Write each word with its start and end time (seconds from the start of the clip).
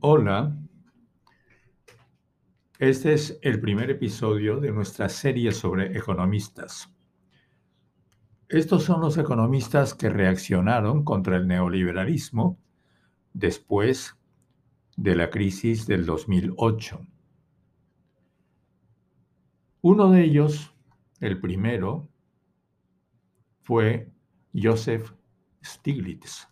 Hola, 0.00 0.56
este 2.78 3.14
es 3.14 3.36
el 3.42 3.60
primer 3.60 3.90
episodio 3.90 4.60
de 4.60 4.70
nuestra 4.70 5.08
serie 5.08 5.50
sobre 5.50 5.98
economistas. 5.98 6.88
Estos 8.48 8.84
son 8.84 9.00
los 9.00 9.18
economistas 9.18 9.94
que 9.94 10.08
reaccionaron 10.08 11.02
contra 11.02 11.36
el 11.36 11.48
neoliberalismo 11.48 12.60
después 13.32 14.16
de 14.96 15.16
la 15.16 15.30
crisis 15.30 15.84
del 15.88 16.06
2008. 16.06 17.00
Uno 19.80 20.10
de 20.12 20.22
ellos, 20.22 20.76
el 21.18 21.40
primero, 21.40 22.08
fue 23.62 24.12
Joseph 24.54 25.10
Stiglitz. 25.60 26.46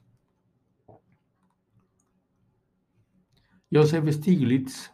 Joseph 3.73 4.09
Stiglitz 4.09 4.93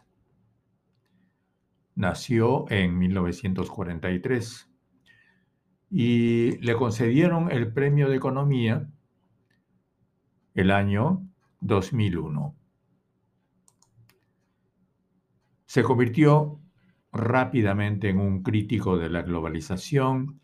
nació 1.95 2.65
en 2.71 2.97
1943 2.97 4.69
y 5.91 6.57
le 6.57 6.75
concedieron 6.75 7.51
el 7.51 7.71
premio 7.71 8.09
de 8.09 8.15
economía 8.15 8.89
el 10.55 10.71
año 10.71 11.23
2001. 11.61 12.55
Se 15.65 15.83
convirtió 15.83 16.59
rápidamente 17.11 18.09
en 18.09 18.19
un 18.19 18.41
crítico 18.41 18.97
de 18.97 19.09
la 19.09 19.21
globalización, 19.21 20.39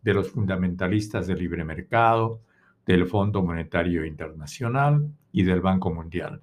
de 0.00 0.14
los 0.14 0.30
fundamentalistas 0.30 1.26
del 1.26 1.40
libre 1.40 1.62
mercado, 1.62 2.40
del 2.86 3.04
Fondo 3.06 3.42
Monetario 3.42 4.06
Internacional 4.06 5.12
y 5.30 5.42
del 5.42 5.60
Banco 5.60 5.92
Mundial. 5.92 6.40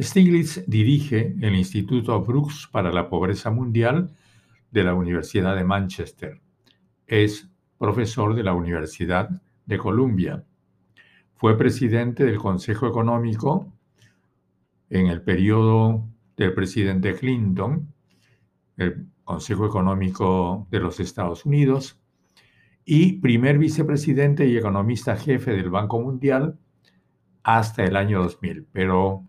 Stiglitz 0.00 0.64
dirige 0.66 1.36
el 1.40 1.54
Instituto 1.54 2.20
Brooks 2.20 2.68
para 2.70 2.92
la 2.92 3.08
Pobreza 3.08 3.50
Mundial 3.50 4.10
de 4.72 4.82
la 4.82 4.94
Universidad 4.94 5.54
de 5.54 5.62
Manchester. 5.62 6.40
Es 7.06 7.48
profesor 7.78 8.34
de 8.34 8.42
la 8.42 8.54
Universidad 8.54 9.30
de 9.66 9.78
Columbia. 9.78 10.44
Fue 11.36 11.56
presidente 11.56 12.24
del 12.24 12.38
Consejo 12.38 12.88
Económico 12.88 13.72
en 14.90 15.06
el 15.06 15.22
periodo 15.22 16.08
del 16.36 16.54
presidente 16.54 17.14
Clinton, 17.14 17.92
el 18.76 19.06
Consejo 19.22 19.64
Económico 19.64 20.66
de 20.70 20.80
los 20.80 20.98
Estados 20.98 21.46
Unidos, 21.46 22.00
y 22.84 23.20
primer 23.20 23.58
vicepresidente 23.58 24.46
y 24.46 24.56
economista 24.56 25.16
jefe 25.16 25.52
del 25.52 25.70
Banco 25.70 26.00
Mundial 26.00 26.58
hasta 27.44 27.84
el 27.84 27.96
año 27.96 28.22
2000, 28.22 28.66
pero 28.72 29.24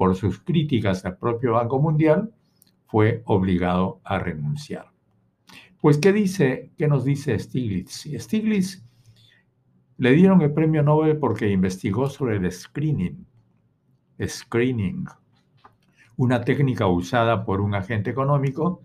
por 0.00 0.16
sus 0.16 0.40
críticas 0.40 1.04
al 1.04 1.18
propio 1.18 1.52
Banco 1.52 1.78
Mundial, 1.78 2.32
fue 2.86 3.20
obligado 3.26 4.00
a 4.02 4.18
renunciar. 4.18 4.86
Pues, 5.78 5.98
¿qué 5.98 6.10
dice, 6.10 6.70
qué 6.78 6.88
nos 6.88 7.04
dice 7.04 7.38
Stiglitz? 7.38 8.08
Stiglitz 8.18 8.82
le 9.98 10.12
dieron 10.12 10.40
el 10.40 10.54
premio 10.54 10.82
Nobel 10.82 11.18
porque 11.18 11.50
investigó 11.50 12.08
sobre 12.08 12.36
el 12.38 12.50
screening. 12.50 13.26
Screening, 14.26 15.04
una 16.16 16.40
técnica 16.46 16.86
usada 16.86 17.44
por 17.44 17.60
un 17.60 17.74
agente 17.74 18.08
económico 18.08 18.80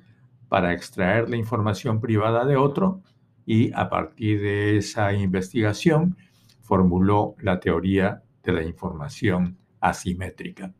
para 0.50 0.74
extraer 0.74 1.30
la 1.30 1.38
información 1.38 2.02
privada 2.02 2.44
de 2.44 2.58
otro 2.58 3.04
y 3.46 3.72
a 3.72 3.88
partir 3.88 4.42
de 4.42 4.76
esa 4.76 5.14
investigación 5.14 6.18
formuló 6.60 7.36
la 7.40 7.62
teoría 7.62 8.22
de 8.44 8.52
la 8.52 8.64
información 8.64 9.58
asimétrica. 9.80 10.74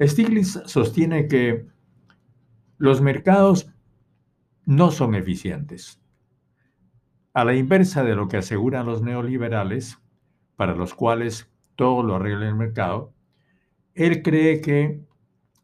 Stiglitz 0.00 0.60
sostiene 0.66 1.26
que 1.26 1.66
los 2.76 3.00
mercados 3.00 3.70
no 4.64 4.90
son 4.90 5.14
eficientes. 5.14 6.00
A 7.32 7.44
la 7.44 7.54
inversa 7.54 8.04
de 8.04 8.14
lo 8.14 8.28
que 8.28 8.36
aseguran 8.36 8.86
los 8.86 9.02
neoliberales, 9.02 9.98
para 10.56 10.74
los 10.74 10.94
cuales 10.94 11.50
todo 11.74 12.02
lo 12.02 12.16
arregla 12.16 12.48
el 12.48 12.54
mercado, 12.54 13.12
él 13.94 14.22
cree 14.22 14.60
que 14.60 15.04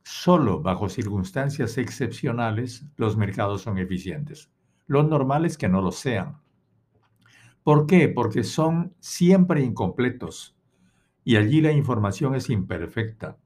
solo 0.03 0.61
bajo 0.61 0.89
circunstancias 0.89 1.79
excepcionales 1.79 2.85
los 2.97 3.17
mercados 3.17 3.63
son 3.63 3.79
eficientes. 3.79 4.51
Lo 4.87 5.03
normal 5.03 5.45
es 5.45 5.57
que 5.57 5.69
no 5.69 5.81
lo 5.81 5.93
sean. 5.93 6.39
¿Por 7.63 7.87
qué? 7.87 8.09
Porque 8.09 8.45
son 8.45 8.95
siempre 9.01 9.63
incompletos 9.63 10.57
y 11.25 11.37
allí 11.37 11.61
la 11.61 11.73
información 11.73 12.35
es 12.35 12.51
imperfecta. 12.51 13.39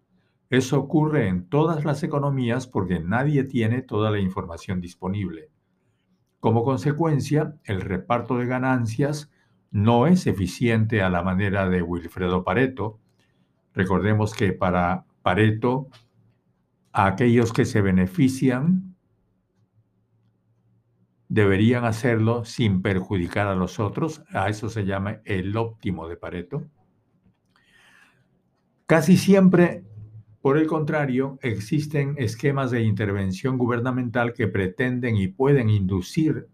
Eso 0.50 0.78
ocurre 0.81 1.28
en 1.28 1.48
todas 1.48 1.84
las 1.84 2.03
economías 2.03 2.66
porque 2.66 3.00
nadie 3.00 3.44
tiene 3.44 3.82
toda 3.82 4.10
la 4.10 4.19
información 4.19 4.81
disponible. 4.81 5.50
Como 6.41 6.64
consecuencia, 6.64 7.56
el 7.64 7.81
reparto 7.82 8.38
de 8.38 8.47
ganancias 8.47 9.31
no 9.70 10.06
es 10.06 10.26
eficiente 10.26 11.03
a 11.03 11.10
la 11.10 11.22
manera 11.22 11.69
de 11.69 11.82
Wilfredo 11.82 12.44
Pareto. 12.44 12.98
Recordemos 13.75 14.34
que 14.34 14.53
para 14.53 15.04
Pareto, 15.22 15.88
aquellos 16.92 17.53
que 17.53 17.66
se 17.66 17.82
benefician 17.82 18.97
deberían 21.28 21.84
hacerlo 21.84 22.47
sin 22.47 22.81
perjudicar 22.81 23.48
a 23.48 23.54
los 23.54 23.78
otros. 23.78 24.22
A 24.31 24.48
eso 24.48 24.70
se 24.70 24.87
llama 24.87 25.20
el 25.25 25.54
óptimo 25.56 26.08
de 26.08 26.16
Pareto. 26.16 26.64
Casi 28.87 29.19
siempre 29.19 29.84
por 30.41 30.56
el 30.56 30.66
contrario, 30.66 31.38
existen 31.43 32.15
esquemas 32.19 32.71
de 32.71 32.82
intervención 32.82 33.59
gubernamental 33.59 34.32
que 34.32 34.47
pretenden 34.47 35.16
y 35.16 35.28
pueden 35.28 35.69
inducir 35.69 36.49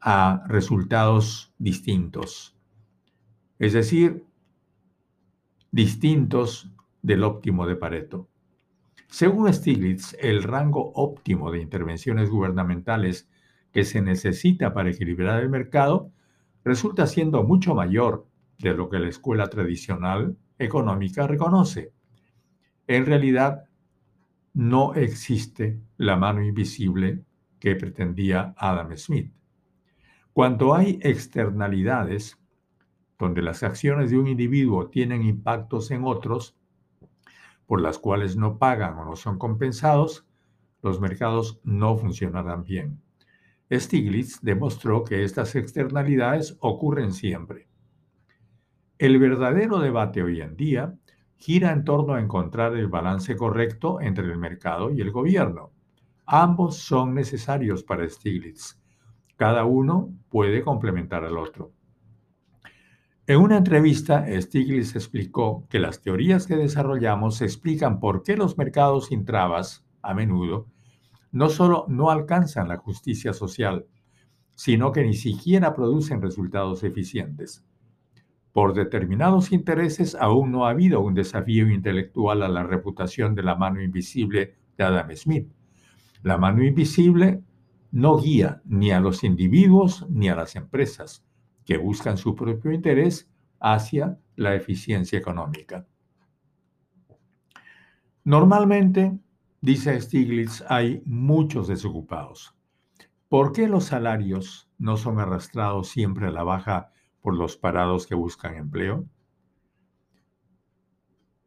a 0.00 0.42
resultados 0.48 1.52
distintos, 1.58 2.56
es 3.58 3.74
decir, 3.74 4.24
distintos 5.70 6.70
del 7.02 7.22
óptimo 7.22 7.66
de 7.66 7.76
Pareto. 7.76 8.28
Según 9.08 9.52
Stiglitz, 9.52 10.16
el 10.20 10.42
rango 10.42 10.92
óptimo 10.94 11.50
de 11.50 11.60
intervenciones 11.60 12.30
gubernamentales 12.30 13.28
que 13.72 13.84
se 13.84 14.00
necesita 14.00 14.72
para 14.72 14.90
equilibrar 14.90 15.42
el 15.42 15.50
mercado 15.50 16.10
resulta 16.64 17.06
siendo 17.06 17.42
mucho 17.42 17.74
mayor 17.74 18.26
de 18.58 18.74
lo 18.74 18.88
que 18.88 18.98
la 18.98 19.08
escuela 19.08 19.48
tradicional 19.48 20.36
económica 20.60 21.26
reconoce. 21.26 21.92
En 22.86 23.06
realidad, 23.06 23.64
no 24.52 24.94
existe 24.94 25.80
la 25.96 26.16
mano 26.16 26.42
invisible 26.42 27.24
que 27.58 27.76
pretendía 27.76 28.54
Adam 28.56 28.96
Smith. 28.96 29.32
Cuando 30.32 30.74
hay 30.74 30.98
externalidades, 31.02 32.38
donde 33.18 33.42
las 33.42 33.62
acciones 33.62 34.10
de 34.10 34.18
un 34.18 34.28
individuo 34.28 34.88
tienen 34.88 35.22
impactos 35.22 35.90
en 35.90 36.04
otros, 36.04 36.56
por 37.66 37.80
las 37.80 37.98
cuales 37.98 38.36
no 38.36 38.58
pagan 38.58 38.98
o 38.98 39.04
no 39.04 39.16
son 39.16 39.38
compensados, 39.38 40.26
los 40.82 41.00
mercados 41.00 41.60
no 41.62 41.96
funcionarán 41.96 42.64
bien. 42.64 43.00
Stiglitz 43.70 44.40
demostró 44.42 45.04
que 45.04 45.22
estas 45.22 45.54
externalidades 45.54 46.56
ocurren 46.60 47.12
siempre. 47.12 47.69
El 49.00 49.18
verdadero 49.18 49.78
debate 49.78 50.22
hoy 50.22 50.42
en 50.42 50.56
día 50.56 50.94
gira 51.38 51.72
en 51.72 51.84
torno 51.84 52.12
a 52.12 52.20
encontrar 52.20 52.76
el 52.76 52.86
balance 52.86 53.34
correcto 53.34 53.98
entre 54.02 54.26
el 54.26 54.36
mercado 54.36 54.90
y 54.90 55.00
el 55.00 55.10
gobierno. 55.10 55.72
Ambos 56.26 56.76
son 56.76 57.14
necesarios 57.14 57.82
para 57.82 58.06
Stiglitz. 58.06 58.78
Cada 59.36 59.64
uno 59.64 60.12
puede 60.28 60.62
complementar 60.62 61.24
al 61.24 61.38
otro. 61.38 61.72
En 63.26 63.38
una 63.38 63.56
entrevista, 63.56 64.26
Stiglitz 64.38 64.94
explicó 64.94 65.66
que 65.70 65.78
las 65.78 66.02
teorías 66.02 66.46
que 66.46 66.56
desarrollamos 66.56 67.40
explican 67.40 68.00
por 68.00 68.22
qué 68.22 68.36
los 68.36 68.58
mercados 68.58 69.06
sin 69.06 69.24
trabas, 69.24 69.82
a 70.02 70.12
menudo, 70.12 70.66
no 71.32 71.48
solo 71.48 71.86
no 71.88 72.10
alcanzan 72.10 72.68
la 72.68 72.76
justicia 72.76 73.32
social, 73.32 73.86
sino 74.56 74.92
que 74.92 75.04
ni 75.04 75.14
siquiera 75.14 75.72
producen 75.72 76.20
resultados 76.20 76.84
eficientes. 76.84 77.64
Por 78.52 78.74
determinados 78.74 79.52
intereses 79.52 80.16
aún 80.16 80.50
no 80.50 80.66
ha 80.66 80.70
habido 80.70 81.00
un 81.00 81.14
desafío 81.14 81.70
intelectual 81.70 82.42
a 82.42 82.48
la 82.48 82.64
reputación 82.64 83.34
de 83.34 83.44
la 83.44 83.54
mano 83.54 83.80
invisible 83.80 84.56
de 84.76 84.84
Adam 84.84 85.14
Smith. 85.14 85.48
La 86.22 86.36
mano 86.36 86.64
invisible 86.64 87.42
no 87.92 88.18
guía 88.18 88.60
ni 88.64 88.90
a 88.90 89.00
los 89.00 89.24
individuos 89.24 90.06
ni 90.08 90.28
a 90.28 90.36
las 90.36 90.56
empresas 90.56 91.24
que 91.64 91.76
buscan 91.76 92.16
su 92.16 92.34
propio 92.34 92.72
interés 92.72 93.30
hacia 93.60 94.18
la 94.36 94.54
eficiencia 94.54 95.18
económica. 95.18 95.86
Normalmente, 98.24 99.18
dice 99.60 100.00
Stiglitz, 100.00 100.64
hay 100.68 101.02
muchos 101.04 101.68
desocupados. 101.68 102.54
¿Por 103.28 103.52
qué 103.52 103.68
los 103.68 103.84
salarios 103.84 104.68
no 104.78 104.96
son 104.96 105.20
arrastrados 105.20 105.88
siempre 105.88 106.26
a 106.26 106.30
la 106.30 106.42
baja 106.42 106.92
por 107.20 107.34
los 107.36 107.56
parados 107.56 108.06
que 108.06 108.14
buscan 108.14 108.54
empleo? 108.54 109.06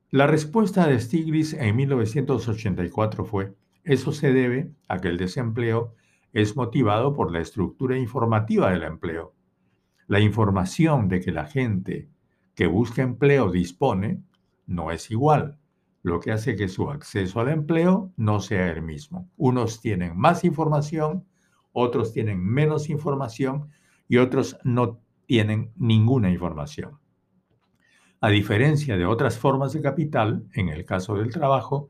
La 0.09 0.27
respuesta 0.27 0.85
de 0.87 0.99
Stiglitz 0.99 1.53
en 1.53 1.75
1984 1.75 3.25
fue, 3.25 3.55
eso 3.83 4.11
se 4.11 4.31
debe 4.31 4.71
a 4.87 4.99
que 4.99 5.07
el 5.07 5.17
desempleo 5.17 5.95
es 6.33 6.55
motivado 6.55 7.13
por 7.13 7.31
la 7.31 7.39
estructura 7.39 7.97
informativa 7.97 8.71
del 8.71 8.83
empleo. 8.83 9.33
La 10.07 10.19
información 10.19 11.07
de 11.07 11.19
que 11.19 11.31
la 11.31 11.45
gente 11.45 12.09
que 12.55 12.67
busca 12.67 13.01
empleo 13.01 13.51
dispone 13.51 14.21
no 14.65 14.91
es 14.91 15.09
igual, 15.11 15.57
lo 16.03 16.19
que 16.19 16.31
hace 16.31 16.55
que 16.55 16.67
su 16.67 16.89
acceso 16.89 17.39
al 17.39 17.49
empleo 17.49 18.11
no 18.17 18.39
sea 18.39 18.69
el 18.69 18.81
mismo. 18.81 19.29
Unos 19.37 19.81
tienen 19.81 20.17
más 20.17 20.43
información, 20.43 21.25
otros 21.71 22.13
tienen 22.13 22.39
menos 22.43 22.89
información 22.89 23.69
y 24.07 24.17
otros 24.17 24.57
no 24.63 24.99
tienen 25.25 25.71
ninguna 25.75 26.29
información. 26.29 26.99
A 28.21 28.29
diferencia 28.29 28.97
de 28.97 29.05
otras 29.05 29.37
formas 29.37 29.73
de 29.73 29.81
capital, 29.81 30.47
en 30.53 30.69
el 30.69 30.85
caso 30.85 31.15
del 31.15 31.31
trabajo, 31.31 31.89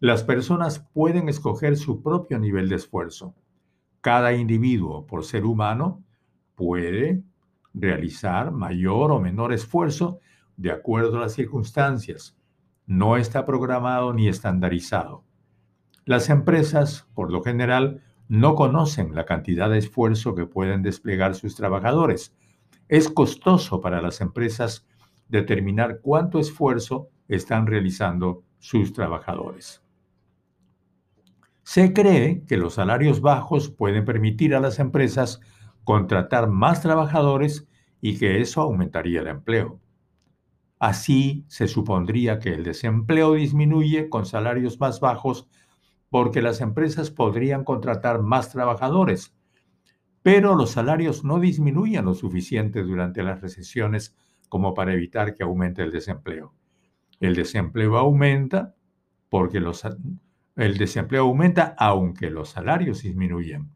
las 0.00 0.22
personas 0.22 0.78
pueden 0.78 1.28
escoger 1.28 1.76
su 1.76 2.02
propio 2.02 2.38
nivel 2.38 2.68
de 2.68 2.76
esfuerzo. 2.76 3.34
Cada 4.00 4.32
individuo, 4.32 5.06
por 5.06 5.24
ser 5.24 5.44
humano, 5.44 6.04
puede 6.54 7.22
realizar 7.74 8.52
mayor 8.52 9.10
o 9.10 9.20
menor 9.20 9.52
esfuerzo 9.52 10.20
de 10.56 10.70
acuerdo 10.72 11.18
a 11.18 11.22
las 11.22 11.34
circunstancias. 11.34 12.36
No 12.86 13.16
está 13.16 13.44
programado 13.44 14.12
ni 14.12 14.28
estandarizado. 14.28 15.24
Las 16.04 16.30
empresas, 16.30 17.06
por 17.14 17.30
lo 17.30 17.42
general, 17.42 18.02
no 18.28 18.54
conocen 18.54 19.14
la 19.14 19.24
cantidad 19.24 19.68
de 19.68 19.78
esfuerzo 19.78 20.34
que 20.34 20.46
pueden 20.46 20.82
desplegar 20.82 21.34
sus 21.34 21.54
trabajadores. 21.54 22.34
Es 22.88 23.08
costoso 23.08 23.80
para 23.80 24.00
las 24.00 24.20
empresas 24.20 24.86
determinar 25.28 26.00
cuánto 26.00 26.38
esfuerzo 26.38 27.10
están 27.28 27.66
realizando 27.66 28.42
sus 28.58 28.92
trabajadores. 28.92 29.82
Se 31.62 31.92
cree 31.92 32.44
que 32.46 32.56
los 32.56 32.74
salarios 32.74 33.20
bajos 33.20 33.68
pueden 33.68 34.06
permitir 34.06 34.54
a 34.54 34.60
las 34.60 34.78
empresas 34.78 35.40
contratar 35.84 36.48
más 36.48 36.80
trabajadores 36.80 37.68
y 38.00 38.18
que 38.18 38.40
eso 38.40 38.62
aumentaría 38.62 39.20
el 39.20 39.26
empleo. 39.26 39.80
Así 40.78 41.44
se 41.48 41.68
supondría 41.68 42.38
que 42.38 42.54
el 42.54 42.64
desempleo 42.64 43.34
disminuye 43.34 44.08
con 44.08 44.24
salarios 44.24 44.80
más 44.80 45.00
bajos 45.00 45.46
porque 46.08 46.40
las 46.40 46.60
empresas 46.60 47.10
podrían 47.10 47.64
contratar 47.64 48.22
más 48.22 48.50
trabajadores, 48.50 49.34
pero 50.22 50.54
los 50.54 50.70
salarios 50.72 51.24
no 51.24 51.38
disminuyen 51.38 52.04
lo 52.04 52.14
suficiente 52.14 52.82
durante 52.82 53.22
las 53.22 53.40
recesiones 53.40 54.16
como 54.48 54.74
para 54.74 54.92
evitar 54.92 55.34
que 55.34 55.42
aumente 55.42 55.82
el 55.82 55.92
desempleo. 55.92 56.54
El 57.20 57.34
desempleo 57.34 57.96
aumenta 57.96 58.74
porque 59.28 59.60
los, 59.60 59.84
el 60.56 60.78
desempleo 60.78 61.22
aumenta 61.22 61.74
aunque 61.78 62.30
los 62.30 62.50
salarios 62.50 63.02
disminuyen. 63.02 63.70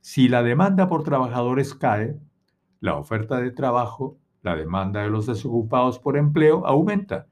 Si 0.00 0.28
la 0.28 0.42
demanda 0.42 0.88
por 0.88 1.02
trabajadores 1.02 1.74
cae, 1.74 2.18
la 2.80 2.96
oferta 2.96 3.40
de 3.40 3.50
trabajo, 3.50 4.18
la 4.42 4.56
demanda 4.56 5.02
de 5.02 5.08
los 5.08 5.26
desocupados 5.26 5.98
por 5.98 6.18
empleo 6.18 6.66
aumenta 6.66 7.26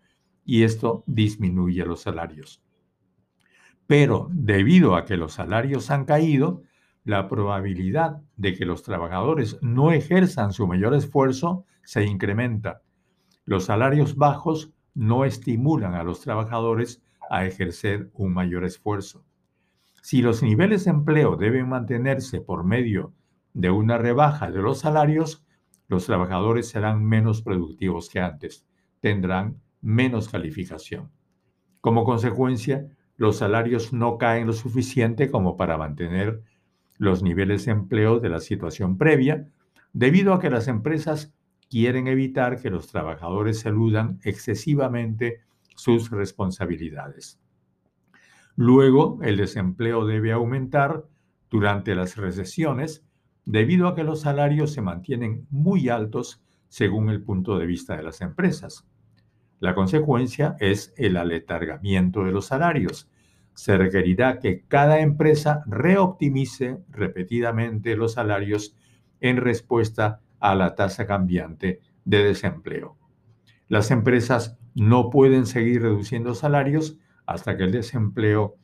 y 0.45 0.63
esto 0.63 1.05
disminuye 1.07 1.85
los 1.85 2.01
salarios. 2.01 2.63
Pero 3.87 4.29
debido 4.33 4.97
a 4.97 5.05
que 5.05 5.19
los 5.19 5.35
salarios 5.35 5.91
han 5.91 6.07
caído, 6.07 6.63
la 7.05 7.29
probabilidad 7.29 8.23
de 8.37 8.55
que 8.55 8.65
los 8.65 8.83
trabajadores 8.83 9.59
no 9.61 9.93
ejerzan 9.93 10.53
su 10.53 10.67
mayor 10.67 10.95
esfuerzo 10.95 11.65
se 11.83 12.05
incrementa. 12.05 12.83
Los 13.45 13.65
salarios 13.65 14.17
bajos 14.17 14.73
no 14.95 15.25
estimulan 15.25 15.95
a 15.95 16.05
los 16.05 16.21
trabajadores 16.21 17.03
a 17.31 17.45
ejercer 17.45 18.11
un 18.15 18.33
mayor 18.33 18.65
esfuerzo. 18.65 19.25
Si 20.03 20.23
los 20.23 20.43
niveles 20.43 20.85
de 20.85 20.91
empleo 20.91 21.37
deben 21.37 21.69
mantenerse 21.69 22.41
por 22.41 22.65
medio 22.65 23.15
de 23.55 23.71
una 23.71 23.99
rebaja 23.99 24.51
de 24.51 24.61
los 24.61 24.81
salarios, 24.81 25.45
los 25.89 26.07
trabajadores 26.07 26.69
serán 26.69 27.05
menos 27.05 27.43
productivos 27.43 28.09
que 28.09 28.21
antes, 28.21 28.67
tendrán 29.01 29.61
menos 29.81 30.29
calificación. 30.29 31.11
Como 31.81 32.05
consecuencia, 32.05 32.87
los 33.17 33.37
salarios 33.37 33.93
no 33.93 34.19
caen 34.19 34.47
lo 34.47 34.53
suficiente 34.53 35.31
como 35.31 35.57
para 35.57 35.77
mantener 35.77 36.43
los 37.03 37.25
niveles 37.25 37.65
de 37.65 37.73
empleo 37.73 38.21
de 38.21 38.29
la 38.29 38.39
situación 38.39 38.97
previa, 38.97 39.49
debido 39.93 40.35
a 40.35 40.39
que 40.39 40.51
las 40.51 40.69
empresas 40.69 41.35
quieren 41.69 42.07
evitar 42.07 42.63
que 42.63 42.71
los 42.71 42.87
trabajadores 42.87 43.67
eludan 43.67 44.21
excesivamente 44.23 45.41
sus 45.75 46.13
responsabilidades. 46.13 47.41
Luego, 48.55 49.19
el 49.23 49.37
desempleo 49.37 50.07
debe 50.07 50.31
aumentar 50.31 51.05
durante 51.51 51.97
las 51.97 52.17
recesiones 52.17 53.05
debido 53.45 53.89
a 53.89 53.97
que 53.97 54.05
los 54.05 54.21
salarios 54.21 54.73
se 54.73 54.81
mantienen 54.81 55.49
muy 55.51 55.89
altos 55.89 56.41
según 56.69 57.11
el 57.11 57.21
punto 57.25 57.59
de 57.59 57.67
vista 57.67 57.97
de 57.97 58.05
las 58.05 58.21
empresas. 58.21 58.87
La 59.59 59.75
consecuencia 59.75 60.55
es 60.61 60.95
el 60.97 61.17
aletargamiento 61.17 62.23
de 62.23 62.31
los 62.31 62.47
salarios. 62.47 63.11
Se 63.55 63.77
requerirá 63.77 64.39
que 64.39 64.65
cada 64.67 65.01
empresa 65.01 65.63
reoptimice 65.67 66.79
repetidamente 66.91 67.97
los 67.97 68.15
salarios 68.15 68.77
en 69.21 69.37
respuesta 69.37 70.21
a 70.41 70.55
la 70.55 70.75
tasa 70.75 71.07
cambiante 71.07 71.81
de 72.05 72.25
desempleo. 72.25 72.97
Las 73.69 73.91
empresas 73.91 74.59
no 74.75 75.11
pueden 75.11 75.47
seguir 75.47 75.83
reduciendo 75.83 76.35
salarios 76.35 76.99
hasta 77.27 77.57
que 77.57 77.65
el 77.65 77.73
desempleo 77.73 78.57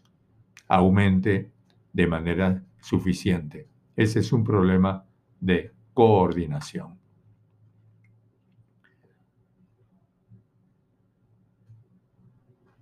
aumente 0.66 1.50
de 1.92 2.06
manera 2.06 2.62
suficiente. 2.80 3.68
Ese 3.96 4.20
es 4.20 4.32
un 4.32 4.44
problema 4.44 5.04
de 5.40 5.72
coordinación. 5.94 6.98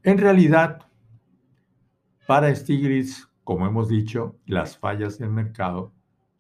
En 0.03 0.19
realidad, 0.19 0.86
para 2.27 2.55
Stiglitz, 2.55 3.29
como 3.45 3.67
hemos 3.67 3.89
dicho, 3.89 4.37
las 4.47 4.77
fallas 4.77 5.19
del 5.19 5.31
mercado 5.31 5.93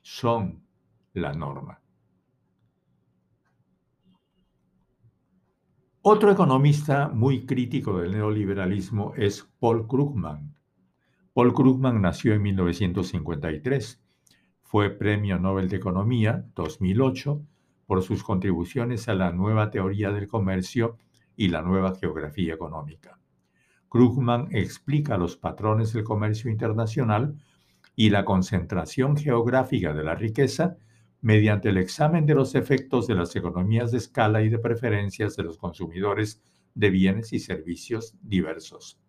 son 0.02 0.64
la 1.12 1.32
norma. 1.32 1.80
Otro 6.02 6.30
economista 6.30 7.08
muy 7.08 7.46
crítico 7.46 7.98
del 7.98 8.12
neoliberalismo 8.12 9.14
es 9.16 9.48
Paul 9.58 9.86
Krugman. 9.86 10.56
Paul 11.32 11.52
Krugman 11.52 12.00
nació 12.00 12.34
en 12.34 12.42
1953. 12.42 14.02
Fue 14.62 14.90
Premio 14.90 15.38
Nobel 15.38 15.68
de 15.68 15.76
Economía 15.76 16.44
2008 16.54 17.42
por 17.86 18.02
sus 18.02 18.22
contribuciones 18.22 19.08
a 19.08 19.14
la 19.14 19.32
nueva 19.32 19.70
teoría 19.70 20.10
del 20.10 20.28
comercio 20.28 20.96
y 21.36 21.48
la 21.48 21.62
nueva 21.62 21.94
geografía 21.94 22.54
económica. 22.54 23.18
Krugman 23.88 24.48
explica 24.50 25.16
los 25.16 25.36
patrones 25.36 25.92
del 25.92 26.04
comercio 26.04 26.50
internacional 26.50 27.36
y 27.94 28.10
la 28.10 28.24
concentración 28.24 29.16
geográfica 29.16 29.94
de 29.94 30.04
la 30.04 30.14
riqueza 30.14 30.76
mediante 31.20 31.70
el 31.70 31.78
examen 31.78 32.26
de 32.26 32.34
los 32.34 32.54
efectos 32.54 33.06
de 33.06 33.14
las 33.14 33.34
economías 33.36 33.90
de 33.90 33.98
escala 33.98 34.42
y 34.42 34.48
de 34.48 34.58
preferencias 34.58 35.36
de 35.36 35.44
los 35.44 35.58
consumidores 35.58 36.42
de 36.74 36.90
bienes 36.90 37.32
y 37.32 37.38
servicios 37.38 38.14
diversos. 38.22 39.00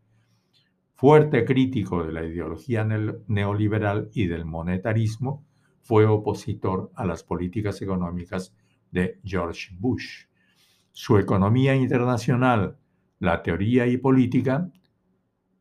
Fuerte 0.96 1.46
crítico 1.46 2.04
de 2.04 2.14
la 2.14 2.26
ideología 2.26 2.84
neoliberal 3.28 4.10
y 4.14 4.26
del 4.26 4.46
monetarismo, 4.46 5.46
fue 5.88 6.06
opositor 6.06 6.92
a 6.96 7.06
las 7.06 7.24
políticas 7.24 7.82
económicas 7.82 8.54
de 8.92 9.20
George 9.24 9.70
Bush. 9.80 10.26
Su 10.92 11.18
economía 11.18 11.76
internacional, 11.76 12.78
la 13.20 13.42
teoría 13.42 13.88
y 13.88 13.98
política, 13.98 14.70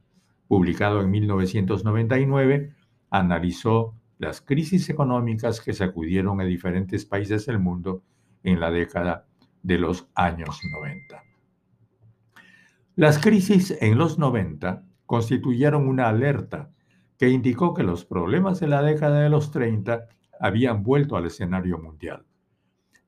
publicado 0.49 1.03
en 1.03 1.11
1999, 1.11 2.75
analizó 3.11 3.95
las 4.19 4.41
crisis 4.41 4.89
económicas 4.89 5.61
que 5.61 5.73
sacudieron 5.75 6.41
a 6.41 6.45
diferentes 6.45 7.05
países 7.05 7.47
del 7.47 7.59
mundo 7.59 8.03
en 8.43 8.61
la 8.61 8.71
década 8.71 9.27
de 9.63 9.79
los 9.79 10.09
años 10.15 10.61
90. 10.71 11.23
Las 12.97 13.19
crisis 13.19 13.77
en 13.81 13.99
los 13.99 14.19
90 14.19 14.85
constituyeron 15.07 15.87
una 15.87 16.09
alerta 16.09 16.71
que 17.19 17.29
indicó 17.29 17.75
que 17.75 17.83
los 17.83 18.05
problemas 18.05 18.61
de 18.61 18.69
la 18.69 18.83
década 18.83 19.21
de 19.21 19.31
los 19.31 19.51
30 19.51 20.09
habían 20.41 20.83
vuelto 20.83 21.17
al 21.17 21.27
escenario 21.27 21.79
mundial. 21.79 22.25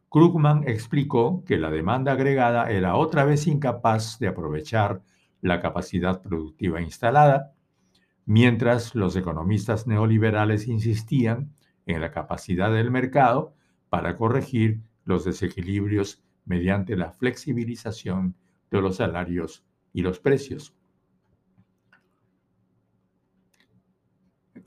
Krugman 0.09 0.65
explicó 0.69 1.45
que 1.45 1.59
la 1.59 1.71
demanda 1.71 2.13
agregada 2.13 2.71
era 2.71 2.97
otra 2.97 3.25
vez 3.25 3.47
incapaz 3.47 4.19
de 4.19 4.29
aprovechar 4.29 5.03
la 5.43 5.61
capacidad 5.61 6.23
productiva 6.23 6.81
instalada, 6.81 7.53
mientras 8.25 8.95
los 8.95 9.17
economistas 9.17 9.87
neoliberales 9.87 10.69
insistían 10.69 11.53
en 11.87 12.01
la 12.01 12.11
capacidad 12.11 12.73
del 12.73 12.91
mercado 12.91 13.55
para 13.89 14.17
corregir 14.17 14.81
los 15.05 15.25
desequilibrios 15.25 16.23
mediante 16.45 16.97
la 16.97 17.13
flexibilización 17.13 18.37
de 18.71 18.81
los 18.81 18.97
salarios 18.97 19.65
y 19.93 20.03
los 20.03 20.19
precios. 20.19 20.76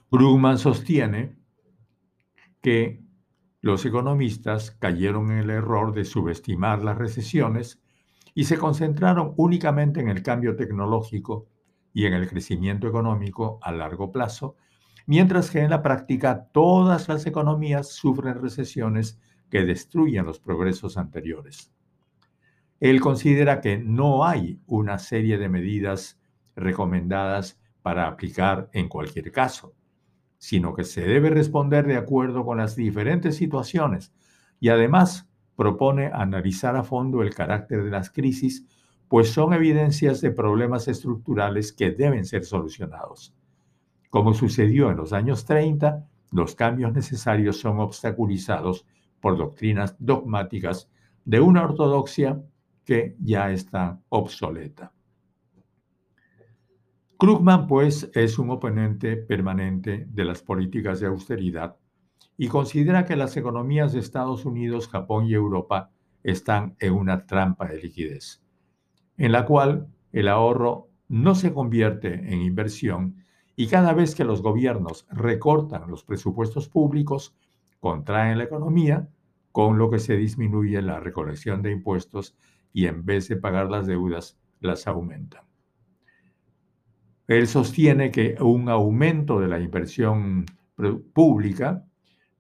Krugman 0.10 0.58
sostiene 0.58 1.38
que 2.62 3.04
los 3.62 3.86
economistas 3.86 4.72
cayeron 4.72 5.32
en 5.32 5.40
el 5.40 5.50
error 5.50 5.94
de 5.94 6.06
subestimar 6.06 6.82
las 6.82 6.98
recesiones 6.98 7.82
y 8.34 8.46
se 8.46 8.58
concentraron 8.58 9.34
únicamente 9.38 10.00
en 10.00 10.10
el 10.10 10.24
cambio 10.24 10.56
tecnológico 10.56 11.48
y 11.94 12.06
en 12.06 12.14
el 12.14 12.28
crecimiento 12.30 12.88
económico 12.88 13.60
a 13.62 13.72
largo 13.72 14.12
plazo, 14.12 14.56
mientras 15.08 15.50
que 15.50 15.60
en 15.60 15.72
la 15.72 15.82
práctica 15.82 16.48
todas 16.52 17.10
las 17.10 17.26
economías 17.26 17.90
sufren 17.90 18.42
recesiones 18.42 19.20
que 19.50 19.66
destruyen 19.66 20.26
los 20.26 20.40
progresos 20.40 20.98
anteriores. 20.98 21.72
Él 22.80 23.02
considera 23.02 23.60
que 23.60 23.78
no 23.78 24.26
hay 24.26 24.62
una 24.68 25.00
serie 25.00 25.38
de 25.38 25.50
medidas 25.50 26.18
recomendadas 26.56 27.60
para 27.82 28.08
aplicar 28.08 28.70
en 28.74 28.88
cualquier 28.88 29.32
caso, 29.32 29.74
sino 30.40 30.74
que 30.74 30.86
se 30.86 31.02
debe 31.02 31.30
responder 31.30 31.86
de 31.86 31.98
acuerdo 31.98 32.44
con 32.46 32.58
las 32.58 32.76
diferentes 32.76 33.36
situaciones 33.36 34.14
y 34.60 34.70
además 34.70 35.30
propone 35.56 36.08
analizar 36.14 36.76
a 36.78 36.84
fondo 36.84 37.22
el 37.22 37.36
carácter 37.36 37.84
de 37.84 37.92
las 37.92 38.10
crisis, 38.10 38.66
pues 39.10 39.32
son 39.32 39.54
evidencias 39.54 40.22
de 40.22 40.32
problemas 40.32 40.88
estructurales 40.88 41.74
que 41.74 41.92
deben 41.92 42.26
ser 42.26 42.46
solucionados. 42.46 43.36
Como 44.10 44.34
sucedió 44.34 44.90
en 44.90 44.98
los 44.98 45.12
años 45.12 45.46
30, 45.46 46.08
los 46.32 46.56
cambios 46.56 46.94
necesarios 46.94 47.60
son 47.60 47.80
obstaculizados 47.80 48.86
por 49.20 49.38
doctrinas 49.38 49.96
dogmáticas 50.00 50.90
de 51.26 51.42
una 51.42 51.64
ortodoxia 51.64 52.42
que 52.86 53.18
ya 53.20 53.52
está 53.52 54.00
obsoleta. 54.10 54.94
Krugman, 57.20 57.68
pues, 57.68 58.10
es 58.14 58.40
un 58.40 58.50
oponente 58.50 59.18
permanente 59.18 60.08
de 60.10 60.24
las 60.24 60.42
políticas 60.42 61.02
de 61.02 61.08
austeridad 61.08 61.76
y 62.38 62.48
considera 62.48 63.04
que 63.04 63.18
las 63.18 63.36
economías 63.36 63.92
de 63.92 64.00
Estados 64.00 64.46
Unidos, 64.46 64.88
Japón 64.88 65.26
y 65.26 65.34
Europa 65.34 65.92
están 66.24 66.78
en 66.80 66.94
una 66.94 67.26
trampa 67.26 67.68
de 67.68 67.82
liquidez, 67.82 68.42
en 69.18 69.34
la 69.34 69.46
cual 69.46 69.90
el 70.14 70.30
ahorro 70.30 70.88
no 71.10 71.36
se 71.36 71.52
convierte 71.54 72.14
en 72.14 72.42
inversión 72.42 73.26
y 73.58 73.68
cada 73.68 73.92
vez 73.92 74.16
que 74.16 74.24
los 74.24 74.42
gobiernos 74.42 75.06
recortan 75.12 75.92
los 75.92 76.06
presupuestos 76.06 76.70
públicos, 76.70 77.36
contraen 77.82 78.38
la 78.38 78.46
economía, 78.46 79.10
con 79.52 79.78
lo 79.78 79.90
que 79.90 80.00
se 80.00 80.16
disminuye 80.16 80.82
la 80.82 81.02
recolección 81.02 81.64
de 81.64 81.72
impuestos 81.72 82.38
y 82.72 82.86
en 82.86 83.04
vez 83.04 83.28
de 83.28 83.36
pagar 83.36 83.70
las 83.70 83.88
deudas, 83.88 84.40
las 84.62 84.88
aumentan. 84.88 85.49
Él 87.30 87.48
sostiene 87.48 88.10
que 88.10 88.38
un 88.42 88.70
aumento 88.70 89.40
de 89.40 89.48
la 89.48 89.60
inversión 89.60 90.48
pública 91.14 91.86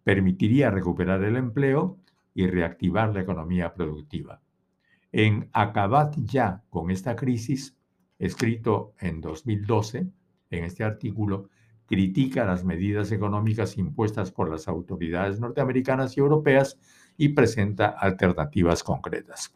permitiría 0.03 0.72
recuperar 0.72 1.24
el 1.24 1.36
empleo 1.36 2.00
y 2.34 2.48
reactivar 2.48 3.13
la 3.13 3.22
economía 3.22 3.72
productiva. 3.75 4.41
En 5.12 5.48
Acabad 5.53 6.13
ya 6.17 6.63
con 6.72 6.89
esta 6.89 7.15
crisis, 7.15 7.77
escrito 8.17 8.96
en 9.00 9.22
2012, 9.22 10.08
en 10.50 10.63
este 10.63 10.84
artículo, 10.84 11.50
critica 11.86 12.43
las 12.43 12.63
medidas 12.65 13.12
económicas 13.12 13.77
impuestas 13.77 14.31
por 14.31 14.50
las 14.50 14.67
autoridades 14.67 15.39
norteamericanas 15.39 16.17
y 16.17 16.19
europeas 16.19 16.79
y 17.15 17.29
presenta 17.29 17.89
alternativas 17.89 18.81
concretas. 18.84 19.53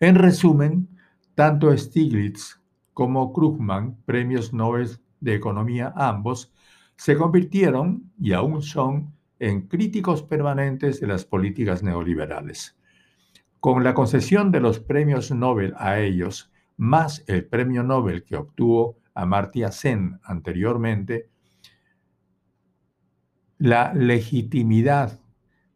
En 0.00 0.16
resumen, 0.16 0.88
tanto 1.36 1.76
Stiglitz 1.78 2.60
como 2.96 3.34
Krugman, 3.34 3.98
premios 4.06 4.54
Nobel 4.54 4.88
de 5.20 5.34
Economía 5.34 5.92
ambos, 5.96 6.54
se 6.96 7.14
convirtieron 7.14 8.10
y 8.18 8.32
aún 8.32 8.62
son 8.62 9.12
en 9.38 9.68
críticos 9.68 10.22
permanentes 10.22 10.98
de 11.02 11.06
las 11.06 11.26
políticas 11.26 11.82
neoliberales. 11.82 12.74
Con 13.60 13.84
la 13.84 13.92
concesión 13.92 14.50
de 14.50 14.60
los 14.60 14.80
premios 14.80 15.30
Nobel 15.30 15.74
a 15.76 16.00
ellos, 16.00 16.50
más 16.78 17.22
el 17.26 17.44
premio 17.44 17.82
Nobel 17.82 18.24
que 18.24 18.36
obtuvo 18.36 18.96
Amartya 19.12 19.70
Sen 19.72 20.18
anteriormente, 20.24 21.28
la 23.58 23.92
legitimidad 23.92 25.20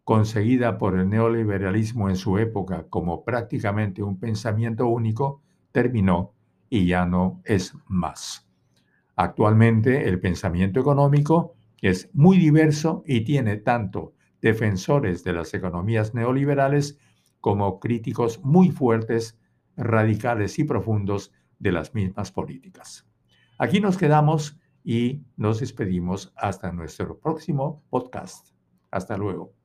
conseguida 0.05 0.79
por 0.79 0.99
el 0.99 1.11
neoliberalismo 1.11 2.09
en 2.09 2.17
su 2.17 2.39
época 2.39 2.87
como 2.89 3.27
prácticamente 3.27 4.03
un 4.03 4.19
pensamiento 4.19 4.87
único 4.87 5.43
terminó 5.71 6.33
y 6.71 6.87
ya 6.87 7.05
no 7.05 7.43
es 7.45 7.75
más. 7.87 8.49
Actualmente 9.17 10.09
el 10.09 10.19
pensamiento 10.21 10.81
económico 10.81 11.57
es 11.83 12.09
muy 12.15 12.39
diverso 12.39 13.03
y 13.07 13.23
tiene 13.23 13.57
tanto 13.57 14.15
defensores 14.41 15.25
de 15.25 15.35
las 15.35 15.53
economías 15.53 16.15
neoliberales 16.15 16.99
como 17.41 17.81
críticos 17.81 18.41
muy 18.43 18.71
fuertes, 18.71 19.39
radicales 19.77 20.59
y 20.59 20.65
profundos 20.65 21.33
de 21.59 21.73
las 21.73 21.95
mismas 21.95 22.33
políticas. 22.33 23.07
Aquí 23.59 23.81
nos 23.81 23.99
quedamos 23.99 24.59
y 24.83 25.23
nos 25.37 25.61
despedimos 25.61 26.33
hasta 26.37 26.73
nuestro 26.73 27.19
próximo 27.19 27.83
podcast. 27.91 28.55
Hasta 28.91 29.17
luego. 29.17 29.60